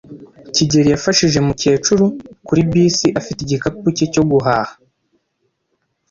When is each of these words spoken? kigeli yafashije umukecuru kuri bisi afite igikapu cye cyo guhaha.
kigeli 0.53 0.89
yafashije 0.91 1.35
umukecuru 1.39 2.05
kuri 2.47 2.61
bisi 2.71 3.07
afite 3.19 3.39
igikapu 3.43 3.87
cye 3.97 4.05
cyo 4.13 4.23
guhaha. 4.29 4.73